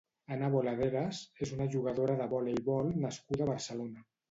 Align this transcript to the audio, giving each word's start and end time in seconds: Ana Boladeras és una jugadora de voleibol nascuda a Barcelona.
Ana 0.35 0.47
Boladeras 0.53 1.19
és 1.47 1.51
una 1.59 1.69
jugadora 1.77 2.17
de 2.23 2.29
voleibol 2.33 2.91
nascuda 3.07 3.49
a 3.49 3.53
Barcelona. 3.55 4.07